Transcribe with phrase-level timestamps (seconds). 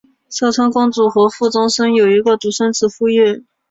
[0.31, 3.45] 寿春公主和傅忠生有一个独生子傅彦。